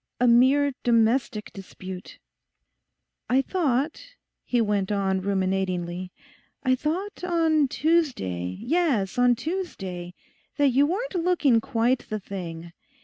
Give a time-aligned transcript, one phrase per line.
[0.19, 2.17] A mere domestic dispute!
[3.29, 6.11] 'I thought,' he went on ruminatingly,
[6.63, 10.15] 'I thought on Tuesday, yes, on Tuesday,
[10.57, 12.71] that you weren't looking quite the thing.